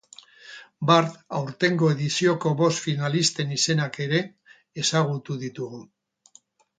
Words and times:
Bart, 0.91 1.17
aurtengo 1.39 1.89
edizioko 1.95 2.53
bost 2.63 2.81
finalisten 2.87 3.53
izenak 3.59 3.99
ere 4.09 4.23
ezagutu 4.85 5.37
ditugu. 5.45 5.83